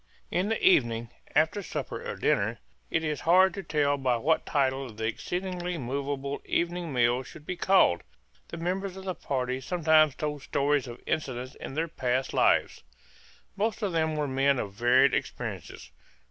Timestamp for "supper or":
1.61-2.15